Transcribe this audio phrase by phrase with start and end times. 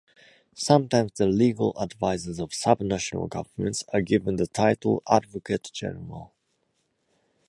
[0.55, 6.33] Sometimes the legal advisers of subnational governments are given the title Advocate General.